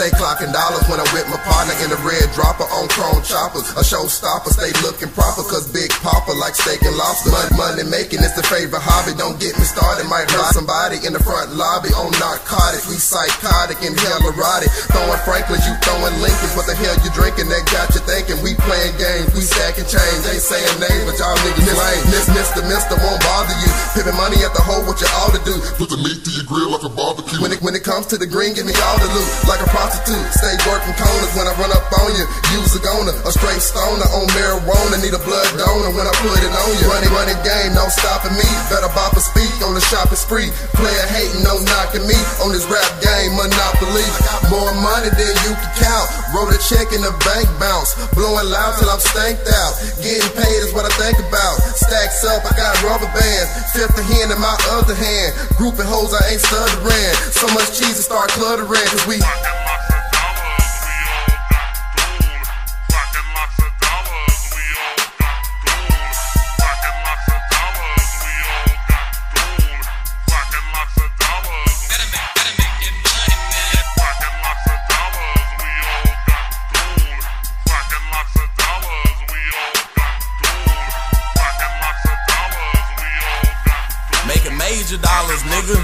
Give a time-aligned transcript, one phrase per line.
[0.00, 3.68] clocking dollars when I'm with my partner in the red dropper on chrome choppers.
[3.76, 7.28] A showstopper, stay looking proper, cause big Papa like steak and lobster.
[7.28, 9.12] Money, money making is the favorite hobby.
[9.18, 12.81] Don't get me started, might hurt somebody in the front lobby on narcotics.
[13.12, 14.72] Psychotic and hell erotic.
[14.88, 16.56] Throwing Franklins, you throwing Lincolns.
[16.56, 17.52] What the hell you drinking?
[17.52, 18.40] That got you thinking.
[18.40, 20.24] We playing games, we stacking change.
[20.32, 22.04] Ain't saying names, but y'all niggas lame.
[22.08, 22.64] Miss, Mr.
[22.64, 23.68] Mister won't bother you.
[23.92, 25.52] Pippin' money at the hole, what you ought to do.
[25.76, 27.36] Put the meat to your grill like a barbecue.
[27.44, 29.28] When it, when it comes to the green, give me all the loot.
[29.44, 32.24] Like a prostitute, stay working corners when I run up on you.
[32.56, 34.96] Use a goner, a straight stoner on marijuana.
[35.04, 36.88] Need a blood donor when I put it on you.
[36.88, 38.48] Running, running game, no stopping me.
[38.72, 40.50] Better bop a speak on the shopping spree.
[40.74, 44.06] Player hating, no knocking me on this rap game, monopoly.
[44.50, 46.08] More money than you can count.
[46.34, 47.94] Roll a check in the bank bounce.
[48.12, 49.72] Blowing loud till I'm stanked out.
[50.02, 51.62] Getting paid is what I think about.
[51.78, 53.48] Stacks up, I got rubber bands.
[53.72, 55.34] Fifth hand in my other hand.
[55.56, 57.14] Grouping hoes, I ain't stuttering.
[57.30, 58.86] So much cheese to start cluttering.
[58.90, 59.18] Cause we.
[84.42, 85.78] Making major dollars, nigga.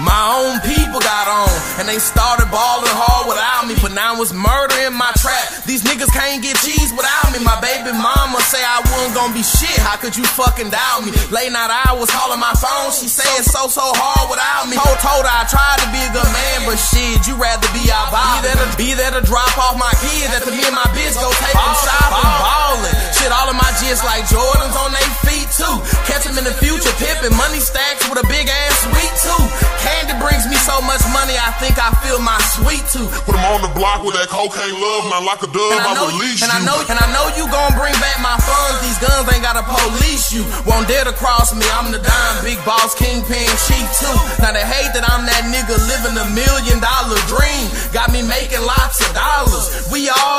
[0.00, 3.76] My own people got on, and they started balling hard without me.
[3.80, 5.64] But now it's murder in my trap.
[5.68, 7.44] These niggas can't get cheese without me.
[7.44, 9.76] My baby mama say I wasn't gonna be shit.
[9.84, 11.12] How could you fucking doubt me?
[11.28, 12.92] Late night hours calling my phone.
[12.92, 14.80] She say it's so so hard without me.
[14.80, 17.88] Told told her I tried to be a good man, but shit, you rather be
[17.92, 20.32] out Be there to be there to drop off my kids.
[20.40, 22.96] To me and my bitch go take them shopping, ballin'.
[23.16, 25.08] Shit, all of my jits like Jordans on they
[25.56, 25.76] too.
[26.04, 29.50] Catch them in the future, pippin' money stacks with a big ass sweet tooth.
[29.82, 33.08] Candy brings me so much money, I think I feel my sweet tooth.
[33.24, 35.90] Put 'em on the block with that cocaine love, not like a dub, And I
[35.90, 36.58] I know, release and you.
[36.58, 38.80] I know, and I know you gon' bring back my funds.
[38.84, 40.44] These guns ain't gotta police you.
[40.68, 41.64] Won't dare to cross me.
[41.76, 44.16] I'm the dime, big boss, kingpin, cheat too.
[44.42, 47.64] Now they hate that I'm that nigga living a million dollar dream.
[47.92, 49.88] Got me making lots of dollars.
[49.90, 50.35] We all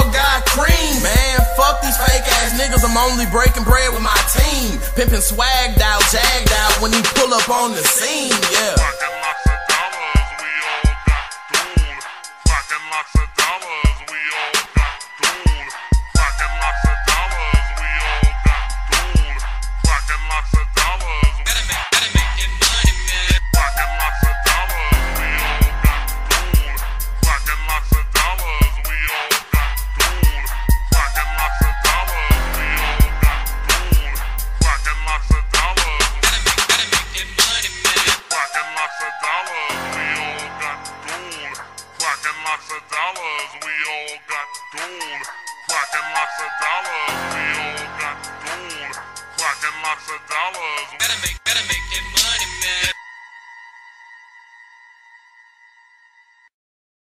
[2.98, 4.80] Only breaking bread with my team.
[4.98, 8.34] Pimpin' swagged out, jagged out when he pull up on the scene.
[8.52, 8.77] Yeah.
[44.72, 45.24] Gold.
[45.68, 48.96] Fucking lots of dollars, we all got gold.
[49.38, 50.88] Fucking lots of dollars.
[51.00, 53.07] Gotta make, gotta make that money, man.